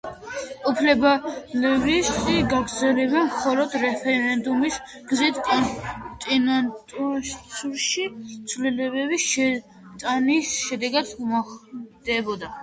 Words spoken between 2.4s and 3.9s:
გაგრძელება მხოლოდ